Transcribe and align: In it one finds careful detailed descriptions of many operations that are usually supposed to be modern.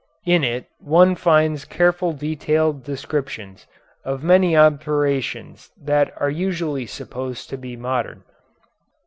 In 0.25 0.43
it 0.43 0.65
one 0.79 1.13
finds 1.13 1.63
careful 1.63 2.11
detailed 2.11 2.83
descriptions 2.83 3.67
of 4.03 4.23
many 4.23 4.57
operations 4.57 5.69
that 5.79 6.11
are 6.17 6.27
usually 6.31 6.87
supposed 6.87 7.51
to 7.51 7.57
be 7.57 7.75
modern. 7.75 8.23